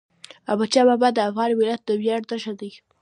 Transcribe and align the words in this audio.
احمدشاه 0.49 0.85
بابا 0.89 1.09
د 1.13 1.19
افغان 1.29 1.49
ملت 1.59 1.81
د 1.85 1.89
ویاړ 2.01 2.21
نښه 2.31 2.53
ده. 2.59 2.69